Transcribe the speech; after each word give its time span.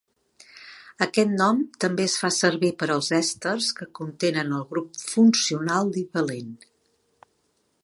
Aquest 1.05 1.33
nom 1.41 1.59
també 1.85 2.07
es 2.11 2.15
fa 2.21 2.31
servir 2.37 2.71
per 2.79 2.87
als 2.95 3.11
èsters 3.19 3.69
que 3.81 3.89
contenen 4.01 4.57
el 4.61 4.65
grup 4.73 4.99
funcional 5.05 5.95
divalent. 6.01 6.53